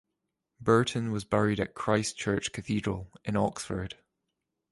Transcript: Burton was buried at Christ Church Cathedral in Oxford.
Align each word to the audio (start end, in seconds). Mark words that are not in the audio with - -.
Burton 0.59 1.11
was 1.11 1.25
buried 1.25 1.59
at 1.59 1.75
Christ 1.75 2.17
Church 2.17 2.51
Cathedral 2.51 3.11
in 3.23 3.35
Oxford. 3.37 3.99